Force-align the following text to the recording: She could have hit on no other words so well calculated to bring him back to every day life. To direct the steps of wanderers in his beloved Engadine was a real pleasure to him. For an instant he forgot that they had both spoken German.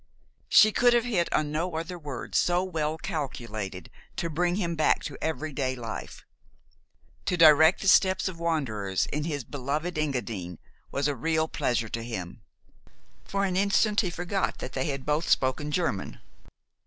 She 0.49 0.71
could 0.71 0.93
have 0.95 1.03
hit 1.05 1.31
on 1.31 1.51
no 1.51 1.75
other 1.75 1.99
words 1.99 2.35
so 2.39 2.63
well 2.63 2.97
calculated 2.97 3.91
to 4.15 4.31
bring 4.31 4.55
him 4.55 4.73
back 4.75 5.03
to 5.03 5.15
every 5.21 5.53
day 5.53 5.75
life. 5.75 6.25
To 7.25 7.37
direct 7.37 7.81
the 7.81 7.87
steps 7.87 8.27
of 8.27 8.39
wanderers 8.39 9.05
in 9.13 9.25
his 9.25 9.43
beloved 9.43 9.99
Engadine 9.99 10.57
was 10.89 11.07
a 11.07 11.15
real 11.15 11.47
pleasure 11.47 11.89
to 11.89 12.01
him. 12.03 12.41
For 13.25 13.45
an 13.45 13.55
instant 13.55 14.01
he 14.01 14.09
forgot 14.09 14.57
that 14.57 14.73
they 14.73 14.85
had 14.85 15.05
both 15.05 15.29
spoken 15.29 15.69
German. 15.69 16.19